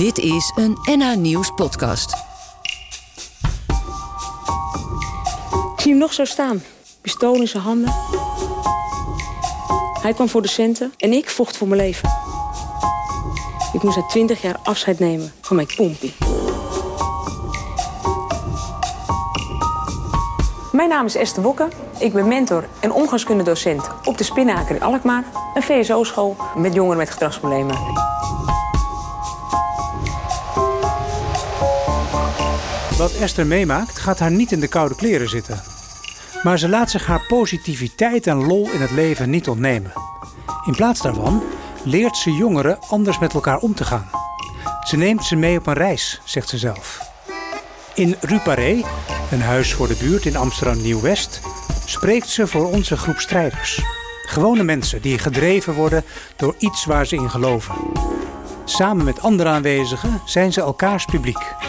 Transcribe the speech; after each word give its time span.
Dit 0.00 0.18
is 0.18 0.52
een 0.54 0.78
NH 0.82 1.16
Nieuws 1.16 1.50
podcast. 1.54 2.12
Ik 5.74 5.80
zie 5.80 5.90
hem 5.90 6.00
nog 6.00 6.12
zo 6.12 6.24
staan. 6.24 6.62
Pistool 7.00 7.34
in 7.34 7.48
zijn 7.48 7.62
handen. 7.62 7.94
Hij 10.02 10.12
kwam 10.12 10.28
voor 10.28 10.42
de 10.42 10.48
centen 10.48 10.92
en 10.96 11.12
ik 11.12 11.30
vocht 11.30 11.56
voor 11.56 11.68
mijn 11.68 11.80
leven. 11.80 12.08
Ik 13.72 13.82
moest 13.82 13.96
na 13.96 14.06
twintig 14.06 14.42
jaar 14.42 14.56
afscheid 14.62 14.98
nemen 14.98 15.32
van 15.40 15.56
mijn 15.56 15.68
pompie. 15.76 16.14
Mijn 20.72 20.88
naam 20.88 21.06
is 21.06 21.14
Esther 21.14 21.42
Wokke. 21.42 21.68
Ik 21.98 22.12
ben 22.12 22.28
mentor 22.28 22.68
en 22.80 22.92
omgangskundedocent 22.92 23.90
op 24.04 24.18
de 24.18 24.24
Spinnaker 24.24 24.74
in 24.74 24.82
Alkmaar. 24.82 25.24
Een 25.54 25.62
VSO-school 25.62 26.36
met 26.56 26.74
jongeren 26.74 26.98
met 26.98 27.10
gedragsproblemen. 27.10 28.09
Wat 33.00 33.12
Esther 33.12 33.46
meemaakt 33.46 33.98
gaat 33.98 34.18
haar 34.18 34.30
niet 34.30 34.52
in 34.52 34.60
de 34.60 34.68
koude 34.68 34.94
kleren 34.94 35.28
zitten. 35.28 35.62
Maar 36.42 36.58
ze 36.58 36.68
laat 36.68 36.90
zich 36.90 37.06
haar 37.06 37.24
positiviteit 37.28 38.26
en 38.26 38.46
lol 38.46 38.70
in 38.70 38.80
het 38.80 38.90
leven 38.90 39.30
niet 39.30 39.48
ontnemen. 39.48 39.92
In 40.66 40.74
plaats 40.74 41.00
daarvan 41.00 41.42
leert 41.82 42.16
ze 42.16 42.30
jongeren 42.30 42.78
anders 42.88 43.18
met 43.18 43.34
elkaar 43.34 43.58
om 43.58 43.74
te 43.74 43.84
gaan. 43.84 44.10
Ze 44.82 44.96
neemt 44.96 45.24
ze 45.24 45.36
mee 45.36 45.58
op 45.58 45.66
een 45.66 45.74
reis, 45.74 46.20
zegt 46.24 46.48
ze 46.48 46.58
zelf. 46.58 47.00
In 47.94 48.16
Ruparé, 48.20 48.82
een 49.30 49.42
huis 49.42 49.74
voor 49.74 49.88
de 49.88 49.96
buurt 50.00 50.26
in 50.26 50.36
Amsterdam 50.36 50.82
Nieuw-West, 50.82 51.40
spreekt 51.84 52.28
ze 52.28 52.46
voor 52.46 52.70
onze 52.70 52.96
groep 52.96 53.18
strijders. 53.18 53.80
Gewone 54.26 54.62
mensen 54.62 55.02
die 55.02 55.18
gedreven 55.18 55.74
worden 55.74 56.04
door 56.36 56.54
iets 56.58 56.84
waar 56.84 57.06
ze 57.06 57.16
in 57.16 57.30
geloven. 57.30 57.74
Samen 58.64 59.04
met 59.04 59.20
andere 59.20 59.48
aanwezigen 59.48 60.20
zijn 60.24 60.52
ze 60.52 60.60
elkaars 60.60 61.04
publiek. 61.04 61.59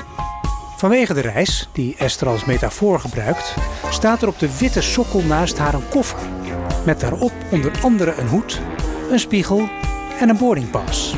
Vanwege 0.82 1.14
de 1.14 1.22
reis, 1.22 1.70
die 1.72 1.96
Esther 1.98 2.28
als 2.28 2.46
metafoor 2.46 3.00
gebruikt, 3.00 3.56
staat 3.90 4.22
er 4.22 4.28
op 4.28 4.40
de 4.40 4.58
witte 4.58 4.82
sokkel 4.82 5.22
naast 5.22 5.58
haar 5.58 5.74
een 5.74 5.90
koffer. 5.90 6.20
Met 6.86 7.00
daarop 7.00 7.32
onder 7.52 7.72
andere 7.82 8.14
een 8.18 8.28
hoed, 8.28 8.62
een 9.12 9.20
spiegel 9.20 9.70
en 10.20 10.30
een 10.30 10.38
boardingpas. 10.38 11.16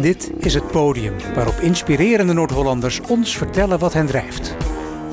Dit 0.00 0.30
is 0.38 0.54
het 0.54 0.70
podium 0.70 1.14
waarop 1.34 1.54
inspirerende 1.54 2.32
Noord-Hollanders 2.32 3.00
ons 3.00 3.36
vertellen 3.36 3.78
wat 3.78 3.92
hen 3.92 4.06
drijft. 4.06 4.56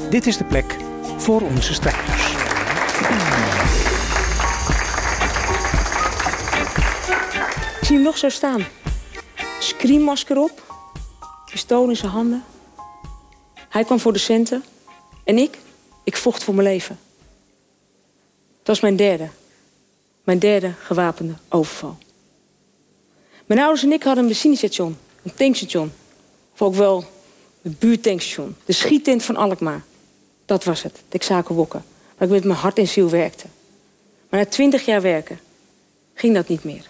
Dit 0.10 0.28
is 0.28 0.38
de 0.38 0.46
plek 0.46 0.76
voor 1.18 1.42
onze 1.42 1.74
strijders. 1.74 2.32
Ik 7.80 7.86
zie 7.86 7.96
hem 7.96 8.06
nog 8.06 8.18
zo 8.18 8.30
staan. 8.30 8.66
Screammasker 9.60 10.38
op. 10.38 10.64
Pistool 11.52 11.90
in 11.90 12.08
handen. 12.08 12.44
Hij 13.76 13.84
kwam 13.84 14.00
voor 14.00 14.14
de 14.14 14.20
centen. 14.20 14.64
En 15.24 15.38
ik? 15.38 15.58
Ik 16.04 16.18
vocht 16.18 16.44
voor 16.44 16.54
mijn 16.54 16.68
leven. 16.68 17.00
Dat 18.58 18.68
was 18.68 18.80
mijn 18.80 18.96
derde. 18.96 19.30
Mijn 20.24 20.40
derde 20.40 20.74
gewapende 20.80 21.34
overval. 21.50 21.98
Mijn 23.46 23.60
ouders 23.60 23.84
en 23.84 23.92
ik 23.92 24.04
hadden 24.04 24.24
een 24.24 24.30
benzinestation. 24.30 24.98
Een 25.24 25.34
tankstation. 25.34 25.92
Of 26.54 26.62
ook 26.62 26.76
wel 26.76 27.06
een 27.62 27.76
buurtankstation. 27.80 28.56
De 28.66 28.74
schiettent 28.74 29.24
van 29.24 29.36
Alkmaar. 29.36 29.84
Dat 30.46 30.64
was 30.64 30.84
het. 30.84 31.02
De 31.10 31.44
Wokken. 31.48 31.86
Waar 32.18 32.28
ik 32.28 32.34
met 32.34 32.44
mijn 32.44 32.60
hart 32.60 32.78
en 32.78 32.88
ziel 32.88 33.10
werkte. 33.10 33.46
Maar 34.30 34.40
na 34.40 34.46
twintig 34.46 34.86
jaar 34.86 35.02
werken 35.02 35.40
ging 36.14 36.34
dat 36.34 36.48
niet 36.48 36.64
meer. 36.64 36.90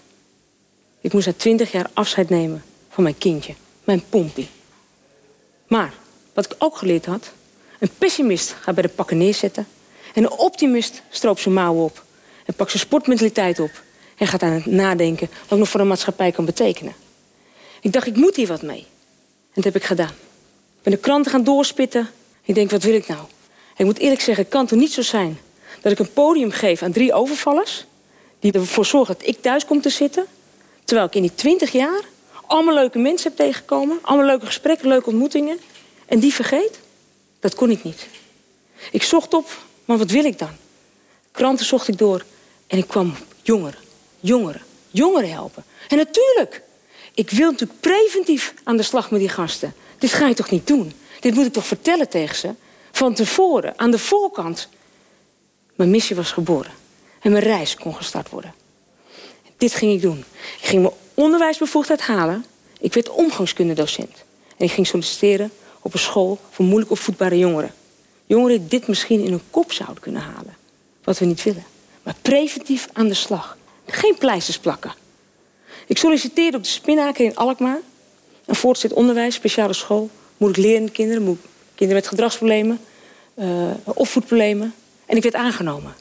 Ik 1.01 1.13
moest 1.13 1.25
na 1.25 1.33
twintig 1.33 1.71
jaar 1.71 1.89
afscheid 1.93 2.29
nemen 2.29 2.63
van 2.89 3.03
mijn 3.03 3.17
kindje. 3.17 3.53
Mijn 3.83 4.03
pompie. 4.09 4.49
Maar, 5.67 5.93
wat 6.35 6.45
ik 6.45 6.55
ook 6.57 6.77
geleerd 6.77 7.05
had... 7.05 7.31
een 7.79 7.89
pessimist 7.97 8.55
gaat 8.61 8.73
bij 8.73 8.83
de 8.83 8.89
pakken 8.89 9.17
neerzetten... 9.17 9.67
en 10.13 10.23
een 10.23 10.31
optimist 10.31 11.01
stroopt 11.09 11.39
zijn 11.39 11.53
mouwen 11.53 11.83
op... 11.83 12.03
en 12.45 12.53
pakt 12.53 12.71
zijn 12.71 12.83
sportmentaliteit 12.83 13.59
op... 13.59 13.71
en 14.17 14.27
gaat 14.27 14.41
aan 14.41 14.51
het 14.51 14.65
nadenken 14.65 15.27
wat 15.41 15.51
ik 15.51 15.57
nog 15.57 15.69
voor 15.69 15.79
de 15.79 15.85
maatschappij 15.85 16.31
kan 16.31 16.45
betekenen. 16.45 16.93
Ik 17.81 17.93
dacht, 17.93 18.07
ik 18.07 18.15
moet 18.15 18.35
hier 18.35 18.47
wat 18.47 18.61
mee. 18.61 18.85
En 19.29 19.61
dat 19.61 19.63
heb 19.63 19.75
ik 19.75 19.83
gedaan. 19.83 20.13
Ik 20.77 20.81
ben 20.81 20.93
de 20.93 20.99
kranten 20.99 21.31
gaan 21.31 21.43
doorspitten. 21.43 22.09
Ik 22.43 22.55
denk, 22.55 22.71
wat 22.71 22.83
wil 22.83 22.93
ik 22.93 23.07
nou? 23.07 23.21
Ik 23.77 23.85
moet 23.85 23.97
eerlijk 23.97 24.21
zeggen, 24.21 24.43
het 24.43 24.53
kan 24.53 24.65
toch 24.65 24.79
niet 24.79 24.93
zo 24.93 25.01
zijn... 25.01 25.39
dat 25.81 25.91
ik 25.91 25.99
een 25.99 26.13
podium 26.13 26.51
geef 26.51 26.81
aan 26.81 26.91
drie 26.91 27.13
overvallers... 27.13 27.85
die 28.39 28.51
ervoor 28.51 28.85
zorgen 28.85 29.15
dat 29.17 29.27
ik 29.27 29.41
thuis 29.41 29.65
kom 29.65 29.81
te 29.81 29.89
zitten... 29.89 30.25
terwijl 30.83 31.07
ik 31.07 31.15
in 31.15 31.21
die 31.21 31.35
twintig 31.35 31.71
jaar 31.71 32.01
allemaal 32.47 32.73
leuke 32.73 32.99
mensen 32.99 33.27
heb 33.29 33.37
tegengekomen... 33.37 33.99
allemaal 34.01 34.25
leuke 34.25 34.45
gesprekken, 34.45 34.87
leuke 34.87 35.09
ontmoetingen... 35.09 35.59
en 36.05 36.19
die 36.19 36.33
vergeet? 36.33 36.79
Dat 37.39 37.55
kon 37.55 37.69
ik 37.69 37.83
niet. 37.83 38.07
Ik 38.91 39.03
zocht 39.03 39.33
op, 39.33 39.57
maar 39.85 39.97
wat 39.97 40.11
wil 40.11 40.25
ik 40.25 40.39
dan? 40.39 40.51
Kranten 41.31 41.65
zocht 41.65 41.87
ik 41.87 41.97
door 41.97 42.25
en 42.67 42.77
ik 42.77 42.87
kwam 42.87 43.15
jongeren, 43.41 43.79
jongeren, 44.19 44.61
jongeren 44.91 45.31
helpen. 45.31 45.63
En 45.87 45.97
natuurlijk, 45.97 46.61
ik 47.13 47.29
wil 47.29 47.51
natuurlijk 47.51 47.79
preventief 47.79 48.53
aan 48.63 48.77
de 48.77 48.83
slag 48.83 49.11
met 49.11 49.19
die 49.19 49.29
gasten. 49.29 49.73
Dit 49.97 50.13
ga 50.13 50.27
je 50.27 50.33
toch 50.33 50.49
niet 50.49 50.67
doen? 50.67 50.93
Dit 51.19 51.33
moet 51.33 51.45
ik 51.45 51.53
toch 51.53 51.65
vertellen 51.65 52.09
tegen 52.09 52.35
ze? 52.35 52.53
Van 52.91 53.13
tevoren, 53.13 53.73
aan 53.79 53.91
de 53.91 53.99
voorkant. 53.99 54.69
Mijn 55.75 55.89
missie 55.89 56.15
was 56.15 56.31
geboren. 56.31 56.71
En 57.21 57.31
mijn 57.31 57.43
reis 57.43 57.75
kon 57.75 57.95
gestart 57.95 58.29
worden. 58.29 58.53
Dit 59.57 59.73
ging 59.73 59.93
ik 59.93 60.01
doen. 60.01 60.25
Ik 60.59 60.67
ging 60.67 60.81
mijn 60.81 60.93
onderwijsbevoegdheid 61.13 62.01
halen. 62.01 62.45
Ik 62.79 62.93
werd 62.93 63.09
omgangskundedocent. 63.09 64.23
En 64.57 64.65
ik 64.65 64.71
ging 64.71 64.87
solliciteren 64.87 65.51
op 65.85 65.93
een 65.93 65.99
school 65.99 66.39
voor 66.51 66.65
moeilijk 66.65 66.91
opvoedbare 66.91 67.37
jongeren. 67.37 67.73
Jongeren 68.25 68.59
die 68.59 68.67
dit 68.67 68.87
misschien 68.87 69.23
in 69.23 69.29
hun 69.29 69.41
kop 69.49 69.71
zouden 69.71 69.99
kunnen 69.99 70.21
halen. 70.21 70.55
Wat 71.03 71.19
we 71.19 71.25
niet 71.25 71.43
willen. 71.43 71.63
Maar 72.03 72.15
preventief 72.21 72.87
aan 72.93 73.07
de 73.07 73.13
slag. 73.13 73.57
Geen 73.85 74.15
pleisters 74.19 74.59
plakken. 74.59 74.93
Ik 75.87 75.97
solliciteerde 75.97 76.57
op 76.57 76.63
de 76.63 76.69
Spinnaker 76.69 77.25
in 77.25 77.35
Alkmaar. 77.35 77.79
Een 78.45 78.55
voortgezet 78.55 78.97
onderwijs, 78.97 79.35
speciale 79.35 79.73
school. 79.73 80.09
Moeilijk 80.37 80.63
lerende 80.63 80.91
kinderen, 80.91 81.39
kinderen 81.75 82.01
met 82.01 82.11
gedragsproblemen, 82.11 82.79
uh, 83.35 83.71
opvoedproblemen. 83.83 84.73
En 85.05 85.17
ik 85.17 85.23
werd 85.23 85.35
aangenomen. 85.35 85.95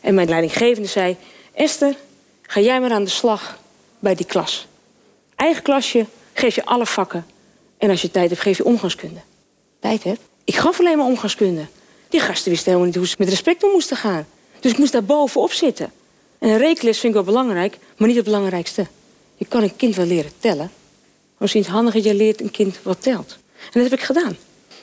En 0.00 0.14
mijn 0.14 0.28
leidinggevende 0.28 0.88
zei: 0.88 1.16
Esther, 1.52 1.96
ga 2.42 2.60
jij 2.60 2.80
maar 2.80 2.90
aan 2.90 3.04
de 3.04 3.10
slag 3.10 3.58
bij 3.98 4.14
die 4.14 4.26
klas. 4.26 4.66
Eigen 5.36 5.62
klasje, 5.62 6.06
geef 6.32 6.54
je 6.54 6.64
alle 6.64 6.86
vakken. 6.86 7.26
En 7.78 7.90
als 7.90 8.02
je 8.02 8.10
tijd 8.10 8.30
hebt, 8.30 8.42
geef 8.42 8.56
je 8.56 8.64
omgangskunde. 8.64 9.20
Tijd 9.80 10.04
hebt? 10.04 10.20
Ik 10.44 10.56
gaf 10.56 10.78
alleen 10.78 10.96
maar 10.96 11.06
omgangskunde. 11.06 11.66
Die 12.08 12.20
gasten 12.20 12.50
wisten 12.50 12.66
helemaal 12.66 12.86
niet 12.86 12.96
hoe 12.96 13.06
ze 13.06 13.14
met 13.18 13.28
respect 13.28 13.62
om 13.64 13.70
moesten 13.70 13.96
gaan. 13.96 14.26
Dus 14.60 14.72
ik 14.72 14.78
moest 14.78 14.92
daar 14.92 15.04
bovenop 15.04 15.52
zitten. 15.52 15.92
En 16.38 16.48
een 16.48 16.58
rekenles 16.58 16.98
vind 16.98 17.14
ik 17.14 17.24
wel 17.24 17.34
belangrijk, 17.34 17.78
maar 17.96 18.08
niet 18.08 18.16
het 18.16 18.24
belangrijkste. 18.24 18.86
Je 19.36 19.46
kan 19.46 19.62
een 19.62 19.76
kind 19.76 19.96
wel 19.96 20.06
leren 20.06 20.30
tellen. 20.38 20.70
Maar 21.38 21.50
het 21.52 21.66
handig 21.66 21.94
dat 21.94 22.04
je 22.04 22.14
leert 22.14 22.40
een 22.40 22.50
kind 22.50 22.78
wat 22.82 23.02
telt. 23.02 23.38
En 23.60 23.80
dat 23.80 23.90
heb 23.90 23.98
ik 23.98 24.04
gedaan. 24.04 24.36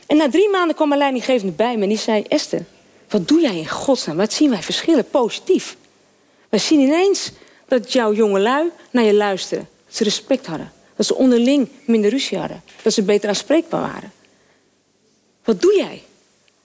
En 0.08 0.18
na 0.18 0.30
drie 0.30 0.50
maanden 0.50 0.76
kwam 0.76 0.88
mijn 0.88 1.00
leidinggevende 1.00 1.54
bij 1.54 1.76
me 1.78 1.84
en 1.84 1.90
die 1.90 1.98
zei... 1.98 2.24
Esther, 2.28 2.66
wat 3.10 3.28
doe 3.28 3.42
jij 3.42 3.58
in 3.58 3.70
godsnaam? 3.70 4.18
Wat 4.18 4.34
zien 4.34 4.50
wij 4.50 4.64
verschillen 4.64 5.10
positief? 5.10 5.76
Wij 6.50 6.60
zien 6.60 6.80
ineens 6.80 7.32
dat 7.68 7.94
jouw 7.94 8.14
jonge 8.14 8.40
lui 8.40 8.70
naar 8.92 9.04
je 9.04 9.14
luisteren. 9.14 9.68
Dat 9.86 9.96
ze 9.96 10.04
respect 10.04 10.46
hadden. 10.46 10.72
Dat 10.96 11.06
ze 11.06 11.16
onderling 11.16 11.70
minder 11.86 12.10
ruzie 12.10 12.38
hadden. 12.38 12.64
Dat 12.82 12.94
ze 12.94 13.02
beter 13.04 13.30
aanspreekbaar 13.30 13.82
waren. 13.82 14.12
Wat 15.44 15.62
doe 15.62 15.76
jij? 15.76 16.04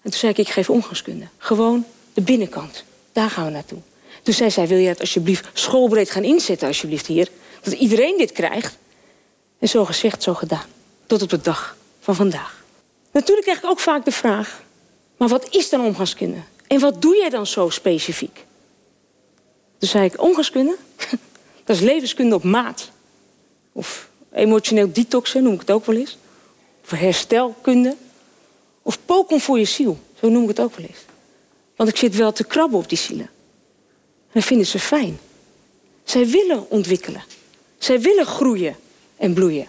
En 0.02 0.10
toen 0.10 0.20
zei 0.20 0.32
ik, 0.32 0.38
ik 0.38 0.48
geef 0.48 0.70
omgangskunde. 0.70 1.26
Gewoon 1.38 1.84
de 2.12 2.20
binnenkant. 2.20 2.84
Daar 3.12 3.30
gaan 3.30 3.44
we 3.44 3.50
naartoe. 3.50 3.78
Toen 4.22 4.34
zei 4.34 4.50
zij, 4.50 4.66
wil 4.66 4.78
je 4.78 4.88
het 4.88 5.00
alsjeblieft 5.00 5.48
schoolbreed 5.52 6.10
gaan 6.10 6.24
inzetten 6.24 6.68
alsjeblieft 6.68 7.06
hier? 7.06 7.28
Dat 7.62 7.72
iedereen 7.72 8.18
dit 8.18 8.32
krijgt. 8.32 8.76
En 9.58 9.68
zo 9.68 9.84
gezegd, 9.84 10.22
zo 10.22 10.34
gedaan. 10.34 10.66
Tot 11.06 11.22
op 11.22 11.28
de 11.28 11.40
dag 11.40 11.76
van 12.00 12.14
vandaag. 12.14 12.64
Natuurlijk 13.12 13.46
krijg 13.46 13.62
ik 13.62 13.70
ook 13.70 13.80
vaak 13.80 14.04
de 14.04 14.10
vraag... 14.10 14.62
maar 15.16 15.28
wat 15.28 15.54
is 15.54 15.68
dan 15.68 15.84
omgangskunde? 15.84 16.38
En 16.66 16.80
wat 16.80 17.02
doe 17.02 17.16
jij 17.16 17.28
dan 17.28 17.46
zo 17.46 17.68
specifiek? 17.68 18.44
Toen 19.78 19.88
zei 19.88 20.04
ik, 20.04 20.22
omgangskunde? 20.22 20.76
Dat 21.64 21.76
is 21.76 21.82
levenskunde 21.82 22.34
op 22.34 22.42
maat. 22.42 22.90
Of 23.72 24.09
emotioneel 24.32 24.92
detoxen, 24.92 25.42
noem 25.42 25.54
ik 25.54 25.60
het 25.60 25.70
ook 25.70 25.86
wel 25.86 25.96
eens. 25.96 26.18
Of 26.84 26.90
herstelkunde. 26.90 27.96
Of 28.82 28.98
poken 29.04 29.40
voor 29.40 29.58
je 29.58 29.64
ziel, 29.64 29.98
zo 30.20 30.28
noem 30.28 30.42
ik 30.42 30.48
het 30.48 30.60
ook 30.60 30.76
wel 30.76 30.86
eens. 30.86 30.98
Want 31.76 31.88
ik 31.88 31.96
zit 31.96 32.16
wel 32.16 32.32
te 32.32 32.44
krabben 32.44 32.78
op 32.78 32.88
die 32.88 32.98
zielen. 32.98 33.30
En 34.32 34.42
vinden 34.42 34.66
ze 34.66 34.78
fijn. 34.78 35.18
Zij 36.04 36.26
willen 36.26 36.70
ontwikkelen. 36.70 37.24
Zij 37.78 38.00
willen 38.00 38.26
groeien 38.26 38.76
en 39.16 39.34
bloeien. 39.34 39.66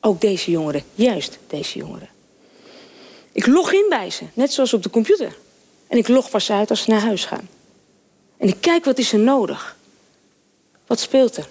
Ook 0.00 0.20
deze 0.20 0.50
jongeren, 0.50 0.82
juist 0.94 1.38
deze 1.46 1.78
jongeren. 1.78 2.08
Ik 3.32 3.46
log 3.46 3.72
in 3.72 3.86
bij 3.88 4.10
ze, 4.10 4.24
net 4.32 4.52
zoals 4.52 4.72
op 4.72 4.82
de 4.82 4.90
computer. 4.90 5.36
En 5.86 5.98
ik 5.98 6.08
log 6.08 6.30
pas 6.30 6.50
uit 6.50 6.70
als 6.70 6.82
ze 6.82 6.90
naar 6.90 7.00
huis 7.00 7.24
gaan. 7.24 7.48
En 8.36 8.48
ik 8.48 8.56
kijk 8.60 8.84
wat 8.84 8.98
is 8.98 9.12
er 9.12 9.18
nodig. 9.18 9.76
Wat 10.86 11.00
speelt 11.00 11.36
er? 11.36 11.48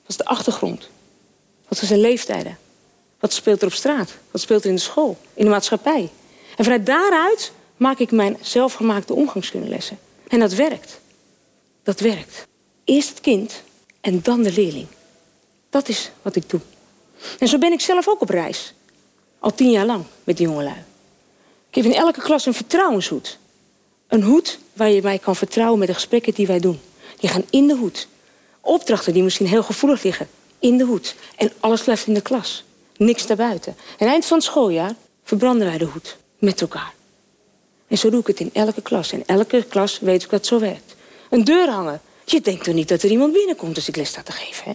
Wat 0.00 0.08
is 0.08 0.16
de 0.16 0.24
achtergrond? 0.24 0.88
Wat 1.80 1.88
zijn 1.88 2.00
leeftijden? 2.00 2.58
Wat 3.20 3.32
speelt 3.32 3.60
er 3.60 3.66
op 3.66 3.72
straat? 3.72 4.10
Wat 4.30 4.40
speelt 4.40 4.62
er 4.62 4.68
in 4.68 4.74
de 4.74 4.80
school? 4.80 5.16
In 5.34 5.44
de 5.44 5.50
maatschappij? 5.50 6.10
En 6.56 6.64
vanuit 6.64 6.86
daaruit 6.86 7.52
maak 7.76 7.98
ik 7.98 8.10
mijn 8.10 8.36
zelfgemaakte 8.40 9.14
omgangskundenlessen. 9.14 9.98
En 10.28 10.38
dat 10.38 10.52
werkt. 10.54 11.00
Dat 11.82 12.00
werkt. 12.00 12.46
Eerst 12.84 13.08
het 13.08 13.20
kind 13.20 13.62
en 14.00 14.22
dan 14.22 14.42
de 14.42 14.52
leerling. 14.52 14.86
Dat 15.70 15.88
is 15.88 16.10
wat 16.22 16.36
ik 16.36 16.50
doe. 16.50 16.60
En 17.38 17.48
zo 17.48 17.58
ben 17.58 17.72
ik 17.72 17.80
zelf 17.80 18.08
ook 18.08 18.20
op 18.20 18.28
reis. 18.28 18.74
Al 19.38 19.54
tien 19.54 19.70
jaar 19.70 19.86
lang 19.86 20.04
met 20.24 20.36
die 20.36 20.46
jongelui. 20.46 20.84
Ik 21.68 21.74
heb 21.74 21.84
in 21.84 21.94
elke 21.94 22.20
klas 22.20 22.46
een 22.46 22.54
vertrouwenshoed. 22.54 23.38
Een 24.08 24.22
hoed 24.22 24.58
waar 24.72 24.90
je 24.90 25.02
mij 25.02 25.18
kan 25.18 25.36
vertrouwen 25.36 25.78
met 25.78 25.88
de 25.88 25.94
gesprekken 25.94 26.34
die 26.34 26.46
wij 26.46 26.60
doen. 26.60 26.80
Die 27.18 27.30
gaan 27.30 27.44
in 27.50 27.66
de 27.66 27.74
hoed. 27.74 28.08
Opdrachten 28.60 29.12
die 29.12 29.22
misschien 29.22 29.46
heel 29.46 29.62
gevoelig 29.62 30.02
liggen, 30.02 30.28
in 30.64 30.78
de 30.78 30.84
hoed. 30.84 31.14
En 31.36 31.52
alles 31.60 31.82
blijft 31.82 32.06
in 32.06 32.14
de 32.14 32.20
klas. 32.20 32.64
Niks 32.96 33.26
daarbuiten. 33.26 33.76
En 33.98 34.08
eind 34.08 34.26
van 34.26 34.36
het 34.36 34.46
schooljaar 34.46 34.94
verbranden 35.24 35.66
wij 35.66 35.78
de 35.78 35.84
hoed. 35.84 36.16
Met 36.38 36.60
elkaar. 36.60 36.94
En 37.86 37.98
zo 37.98 38.10
doe 38.10 38.20
ik 38.20 38.26
het 38.26 38.40
in 38.40 38.50
elke 38.52 38.82
klas. 38.82 39.12
En 39.12 39.22
elke 39.26 39.64
klas 39.68 39.98
weet 39.98 40.22
ik 40.22 40.30
dat 40.30 40.38
het 40.38 40.48
zo 40.48 40.58
werkt. 40.58 40.94
Een 41.30 41.44
deur 41.44 41.68
hangen. 41.68 42.00
Je 42.24 42.40
denkt 42.40 42.64
toch 42.64 42.74
niet 42.74 42.88
dat 42.88 43.02
er 43.02 43.10
iemand 43.10 43.32
binnenkomt 43.32 43.76
als 43.76 43.88
ik 43.88 43.96
les 43.96 44.08
sta 44.08 44.22
te 44.22 44.32
geven, 44.32 44.64
hè? 44.64 44.72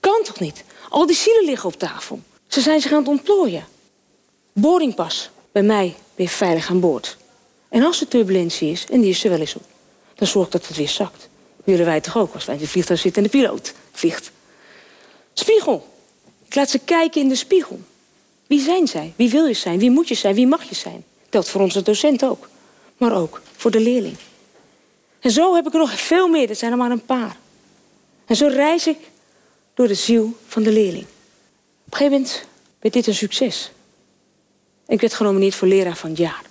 Kan 0.00 0.20
toch 0.22 0.40
niet? 0.40 0.64
Al 0.88 1.06
die 1.06 1.16
zielen 1.16 1.44
liggen 1.44 1.68
op 1.68 1.78
tafel. 1.78 2.20
Ze 2.46 2.60
zijn 2.60 2.80
zich 2.80 2.92
aan 2.92 2.98
het 2.98 3.08
ontplooien. 3.08 3.66
Boardingpas. 4.52 5.30
Bij 5.52 5.62
mij 5.62 5.94
je 6.14 6.28
veilig 6.28 6.70
aan 6.70 6.80
boord. 6.80 7.16
En 7.68 7.82
als 7.82 8.00
er 8.00 8.08
turbulentie 8.08 8.70
is, 8.70 8.86
en 8.90 9.00
die 9.00 9.10
is 9.10 9.24
er 9.24 9.30
wel 9.30 9.38
eens 9.38 9.54
op... 9.54 9.62
dan 10.14 10.28
zorg 10.28 10.48
dat 10.48 10.66
het 10.66 10.76
weer 10.76 10.88
zakt. 10.88 11.28
Willen 11.64 11.86
wij 11.86 12.00
toch 12.00 12.16
ook, 12.16 12.34
als 12.34 12.44
wij 12.44 12.54
in 12.54 12.60
het 12.60 12.70
vliegtuig 12.70 13.00
zitten 13.00 13.22
en 13.22 13.30
de 13.30 13.38
piloot 13.38 13.74
vliegt. 13.92 14.32
Spiegel. 15.34 15.88
Ik 16.46 16.54
laat 16.54 16.70
ze 16.70 16.78
kijken 16.78 17.20
in 17.20 17.28
de 17.28 17.34
spiegel. 17.34 17.80
Wie 18.46 18.60
zijn 18.60 18.88
zij? 18.88 19.12
Wie 19.16 19.30
wil 19.30 19.46
je 19.46 19.54
zijn? 19.54 19.78
Wie 19.78 19.90
moet 19.90 20.08
je 20.08 20.14
zijn? 20.14 20.34
Wie 20.34 20.46
mag 20.46 20.62
je 20.62 20.74
zijn? 20.74 21.04
Telt 21.28 21.48
voor 21.48 21.60
onze 21.60 21.82
docent 21.82 22.24
ook. 22.24 22.48
Maar 22.96 23.16
ook 23.16 23.42
voor 23.56 23.70
de 23.70 23.80
leerling. 23.80 24.16
En 25.20 25.30
zo 25.30 25.54
heb 25.54 25.66
ik 25.66 25.72
er 25.72 25.78
nog 25.78 26.00
veel 26.00 26.28
meer. 26.28 26.48
Er 26.48 26.56
zijn 26.56 26.72
er 26.72 26.78
maar 26.78 26.90
een 26.90 27.04
paar. 27.04 27.36
En 28.26 28.36
zo 28.36 28.46
reis 28.46 28.86
ik 28.86 28.98
door 29.74 29.88
de 29.88 29.94
ziel 29.94 30.36
van 30.46 30.62
de 30.62 30.72
leerling. 30.72 31.04
Op 31.86 31.92
een 31.92 31.96
gegeven 31.96 32.12
moment 32.12 32.44
werd 32.80 32.94
dit 32.94 33.06
een 33.06 33.14
succes. 33.14 33.70
Ik 34.86 35.00
werd 35.00 35.14
genomineerd 35.14 35.54
voor 35.54 35.68
leraar 35.68 35.96
van 35.96 36.10
het 36.10 36.18
jaar. 36.18 36.42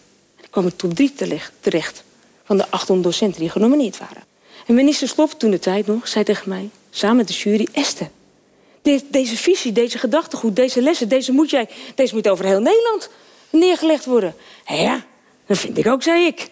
Ik 0.41 0.51
kwam 0.51 0.65
in 0.65 0.75
top 0.75 0.95
3 0.95 1.13
terecht 1.59 2.03
van 2.43 2.57
de 2.57 2.69
800 2.69 3.07
docenten 3.07 3.39
die 3.39 3.49
genomineerd 3.49 3.97
waren. 3.97 4.23
En 4.67 4.73
minister 4.73 5.07
Slop, 5.07 5.31
toen 5.31 5.51
de 5.51 5.59
tijd 5.59 5.87
nog, 5.87 6.07
zei 6.07 6.23
tegen 6.23 6.49
mij, 6.49 6.69
samen 6.89 7.17
met 7.17 7.27
de 7.27 7.33
jury... 7.33 7.67
Esther, 7.71 8.09
deze 9.07 9.37
visie, 9.37 9.71
deze 9.71 9.97
gedachtegoed, 9.97 10.55
deze 10.55 10.81
lessen... 10.81 11.09
deze 11.09 11.31
moet, 11.31 11.49
jij, 11.49 11.69
deze 11.95 12.13
moet 12.13 12.29
over 12.29 12.45
heel 12.45 12.59
Nederland 12.59 13.09
neergelegd 13.49 14.05
worden. 14.05 14.35
Ja, 14.65 15.05
dat 15.45 15.57
vind 15.57 15.77
ik 15.77 15.87
ook, 15.87 16.03
zei 16.03 16.25
ik. 16.25 16.49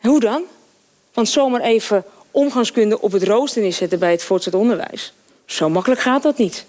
Hoe 0.00 0.20
dan? 0.20 0.42
Want 1.12 1.28
zomaar 1.28 1.60
even 1.60 2.04
omgangskunde 2.30 3.00
op 3.00 3.12
het 3.12 3.22
rooster 3.22 3.62
neerzetten 3.62 3.98
bij 3.98 4.10
het 4.10 4.22
voortgezet 4.22 4.60
onderwijs. 4.60 5.12
Zo 5.44 5.68
makkelijk 5.68 6.00
gaat 6.00 6.22
dat 6.22 6.38
niet. 6.38 6.64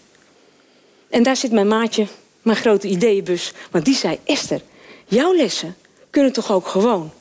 En 1.09 1.23
daar 1.23 1.35
zit 1.35 1.51
mijn 1.51 1.67
maatje, 1.67 2.07
mijn 2.41 2.57
grote 2.57 2.87
ideeënbus. 2.87 3.53
Want 3.71 3.85
die 3.85 3.95
zei, 3.95 4.19
Esther, 4.23 4.61
jouw 5.05 5.35
lessen 5.35 5.75
kunnen 6.09 6.33
toch 6.33 6.51
ook 6.51 6.67
gewoon 6.67 7.11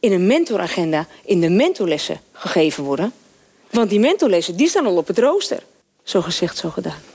in 0.00 0.12
een 0.12 0.26
mentoragenda 0.26 1.06
in 1.24 1.40
de 1.40 1.48
mentorlessen 1.48 2.20
gegeven 2.32 2.84
worden? 2.84 3.12
Want 3.70 3.90
die 3.90 4.00
mentorlessen 4.00 4.56
die 4.56 4.68
staan 4.68 4.86
al 4.86 4.96
op 4.96 5.06
het 5.06 5.18
rooster. 5.18 5.62
Zo 6.02 6.20
gezegd, 6.20 6.56
zo 6.56 6.70
gedaan. 6.70 7.09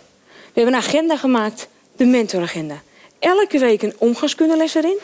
We 0.55 0.61
hebben 0.61 0.79
een 0.79 0.85
agenda 0.85 1.17
gemaakt, 1.17 1.67
de 1.95 2.05
mentoragenda. 2.05 2.81
Elke 3.19 3.59
week 3.59 3.81
een 3.81 3.93
omgangskundeles 3.97 4.75
erin. 4.75 4.97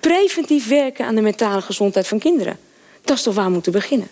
Preventief 0.00 0.68
werken 0.68 1.06
aan 1.06 1.14
de 1.14 1.20
mentale 1.20 1.62
gezondheid 1.62 2.06
van 2.06 2.18
kinderen. 2.18 2.58
Dat 3.04 3.16
is 3.16 3.22
toch 3.22 3.34
waar 3.34 3.44
we 3.44 3.50
moeten 3.50 3.72
beginnen. 3.72 4.08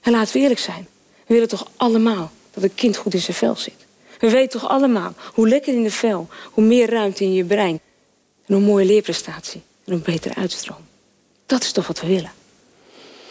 En 0.00 0.12
laten 0.12 0.32
we 0.34 0.40
eerlijk 0.40 0.60
zijn. 0.60 0.88
We 1.26 1.34
willen 1.34 1.48
toch 1.48 1.70
allemaal 1.76 2.30
dat 2.50 2.62
een 2.62 2.74
kind 2.74 2.96
goed 2.96 3.14
in 3.14 3.20
zijn 3.20 3.36
vel 3.36 3.56
zit. 3.56 3.86
We 4.18 4.30
weten 4.30 4.60
toch 4.60 4.70
allemaal 4.70 5.14
hoe 5.34 5.48
lekker 5.48 5.74
in 5.74 5.82
de 5.82 5.90
vel, 5.90 6.28
hoe 6.50 6.64
meer 6.64 6.90
ruimte 6.90 7.24
in 7.24 7.32
je 7.32 7.44
brein. 7.44 7.80
En 8.46 8.54
hoe 8.54 8.64
mooie 8.64 8.84
leerprestatie 8.84 9.62
en 9.84 9.92
hoe 9.92 10.02
betere 10.02 10.34
uitstroom. 10.34 10.86
Dat 11.46 11.62
is 11.62 11.72
toch 11.72 11.86
wat 11.86 12.00
we 12.00 12.06
willen. 12.06 12.32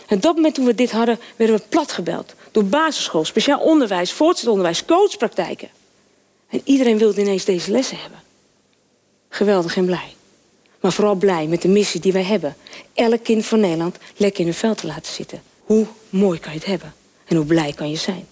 En 0.08 0.16
op 0.16 0.22
dat 0.22 0.36
moment 0.36 0.56
toen 0.56 0.66
we 0.66 0.76
dit 0.76 0.92
hadden, 0.92 1.20
werden 1.36 1.56
we 1.56 1.64
platgebeld. 1.70 2.34
Door 2.52 2.66
basisschool, 2.66 3.26
speciaal 3.26 3.60
onderwijs, 3.60 4.12
voortgezet 4.12 4.50
onderwijs, 4.50 4.86
coachpraktijken. 4.86 5.70
En 6.52 6.62
iedereen 6.64 6.98
wilde 6.98 7.22
ineens 7.22 7.46
deze 7.46 7.72
lessen 7.72 7.98
hebben. 7.98 8.20
Geweldig 9.30 9.78
en 9.78 9.86
blij. 9.86 10.16
Maar 10.80 10.92
vooral 10.92 11.16
blij 11.16 11.48
met 11.48 11.62
de 11.62 11.68
missie 11.68 12.00
die 12.00 12.14
wij 12.14 12.24
hebben. 12.24 12.56
Elk 12.94 13.24
kind 13.24 13.46
van 13.46 13.60
Nederland 13.60 13.98
lekker 14.18 14.40
in 14.40 14.46
hun 14.46 14.56
veld 14.56 14.78
te 14.78 14.88
laten 14.88 15.14
zitten. 15.14 15.42
Hoe 15.62 15.86
mooi 16.10 16.40
kan 16.40 16.52
je 16.52 16.58
het 16.58 16.68
hebben? 16.68 16.94
En 17.26 17.36
hoe 17.36 17.46
blij 17.46 17.74
kan 17.74 17.90
je 17.90 17.96
zijn? 17.96 18.28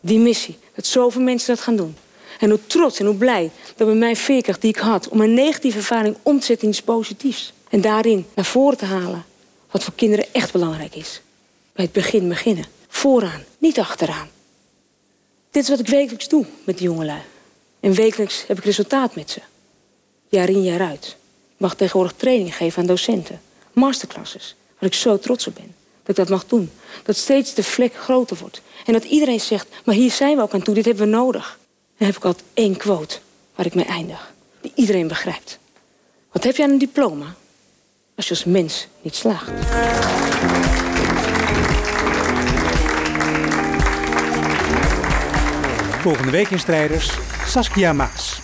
Die 0.00 0.18
missie, 0.18 0.58
dat 0.74 0.86
zoveel 0.86 1.22
mensen 1.22 1.54
dat 1.54 1.64
gaan 1.64 1.76
doen. 1.76 1.96
En 2.38 2.50
hoe 2.50 2.66
trots 2.66 2.98
en 2.98 3.06
hoe 3.06 3.14
blij 3.14 3.50
dat 3.76 3.86
met 3.86 3.96
mijn 3.96 4.16
veerkracht 4.16 4.60
die 4.60 4.70
ik 4.70 4.78
had... 4.78 5.08
om 5.08 5.20
een 5.20 5.34
negatieve 5.34 5.78
ervaring 5.78 6.16
om 6.22 6.40
te 6.40 6.46
zetten 6.46 6.66
in 6.66 6.72
iets 6.72 6.82
positiefs. 6.82 7.52
En 7.68 7.80
daarin 7.80 8.26
naar 8.34 8.44
voren 8.44 8.78
te 8.78 8.84
halen 8.84 9.24
wat 9.70 9.84
voor 9.84 9.94
kinderen 9.94 10.26
echt 10.32 10.52
belangrijk 10.52 10.94
is. 10.94 11.20
Bij 11.72 11.84
het 11.84 11.94
begin 11.94 12.28
beginnen. 12.28 12.64
Vooraan, 12.88 13.44
niet 13.58 13.78
achteraan. 13.78 14.28
Dit 15.50 15.62
is 15.62 15.68
wat 15.68 15.78
ik 15.78 15.88
wekelijks 15.88 16.28
doe 16.28 16.46
met 16.64 16.78
die 16.78 16.86
jongelui. 16.86 17.22
En 17.82 17.94
wekelijks 17.94 18.44
heb 18.46 18.58
ik 18.58 18.64
resultaat 18.64 19.14
met 19.14 19.30
ze. 19.30 19.40
Jaar 20.28 20.48
in, 20.48 20.62
jaar 20.62 20.88
uit. 20.88 21.16
Ik 21.54 21.58
mag 21.58 21.74
tegenwoordig 21.74 22.14
training 22.16 22.56
geven 22.56 22.80
aan 22.80 22.88
docenten. 22.88 23.40
Masterclasses. 23.72 24.54
Waar 24.78 24.88
ik 24.88 24.94
zo 24.94 25.18
trots 25.18 25.46
op 25.46 25.54
ben. 25.54 25.74
Dat 25.98 26.08
ik 26.08 26.16
dat 26.16 26.28
mag 26.28 26.46
doen. 26.46 26.70
Dat 27.02 27.16
steeds 27.16 27.54
de 27.54 27.62
vlek 27.62 27.94
groter 27.94 28.36
wordt. 28.36 28.60
En 28.86 28.92
dat 28.92 29.04
iedereen 29.04 29.40
zegt, 29.40 29.68
maar 29.84 29.94
hier 29.94 30.10
zijn 30.10 30.36
we 30.36 30.42
ook 30.42 30.54
aan 30.54 30.62
toe. 30.62 30.74
Dit 30.74 30.84
hebben 30.84 31.04
we 31.04 31.10
nodig. 31.10 31.58
Dan 31.98 32.06
heb 32.06 32.16
ik 32.16 32.24
altijd 32.24 32.46
één 32.54 32.76
quote 32.76 33.18
waar 33.54 33.66
ik 33.66 33.74
mee 33.74 33.84
eindig. 33.84 34.32
Die 34.60 34.72
iedereen 34.74 35.08
begrijpt. 35.08 35.58
Wat 36.32 36.44
heb 36.44 36.56
je 36.56 36.62
aan 36.62 36.70
een 36.70 36.78
diploma? 36.78 37.34
Als 38.14 38.28
je 38.28 38.34
als 38.34 38.44
mens 38.44 38.86
niet 39.02 39.14
slaagt. 39.14 39.50
Volgende 46.00 46.30
week 46.30 46.50
in 46.50 46.58
Strijders, 46.58 47.10
Saskia 47.52 47.92
Maas. 47.92 48.40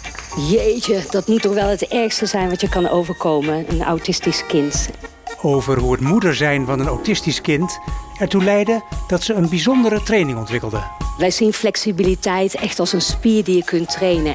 Jeetje, 0.50 1.02
dat 1.10 1.28
moet 1.28 1.42
toch 1.42 1.54
wel 1.54 1.68
het 1.68 1.86
ergste 1.86 2.26
zijn 2.26 2.48
wat 2.48 2.60
je 2.60 2.68
kan 2.68 2.88
overkomen, 2.88 3.64
een 3.68 3.82
autistisch 3.82 4.46
kind. 4.46 4.88
Over 5.42 5.78
hoe 5.78 5.92
het 5.92 6.00
moeder 6.00 6.34
zijn 6.34 6.66
van 6.66 6.80
een 6.80 6.86
autistisch 6.86 7.40
kind 7.40 7.78
ertoe 8.18 8.44
leidde 8.44 8.82
dat 9.06 9.22
ze 9.22 9.34
een 9.34 9.48
bijzondere 9.48 10.02
training 10.02 10.38
ontwikkelde. 10.38 10.82
Wij 11.18 11.30
zien 11.30 11.52
flexibiliteit 11.52 12.54
echt 12.54 12.78
als 12.78 12.92
een 12.92 13.00
spier 13.00 13.44
die 13.44 13.56
je 13.56 13.64
kunt 13.64 13.90
trainen. 13.90 14.34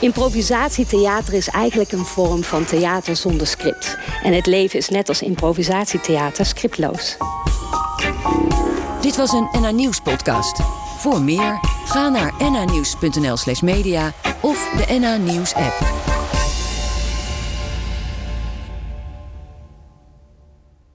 Improvisatietheater 0.00 1.34
is 1.34 1.48
eigenlijk 1.48 1.92
een 1.92 2.04
vorm 2.04 2.42
van 2.42 2.64
theater 2.64 3.16
zonder 3.16 3.46
script. 3.46 3.98
En 4.22 4.32
het 4.32 4.46
leven 4.46 4.78
is 4.78 4.88
net 4.88 5.08
als 5.08 5.22
improvisatietheater 5.22 6.46
scriptloos. 6.46 7.16
Dit 9.00 9.16
was 9.16 9.32
een 9.32 9.48
NA 9.60 9.70
Nieuws 9.70 10.00
podcast. 10.00 10.60
Voor 10.98 11.20
meer, 11.20 11.60
ga 11.96 12.08
naar 12.08 12.32
nanieuws.nl 12.50 13.36
slash 13.36 13.60
media 13.60 14.12
of 14.40 14.70
de 14.76 14.98
NA 14.98 15.16
Nieuws 15.16 15.54
app. 15.54 16.15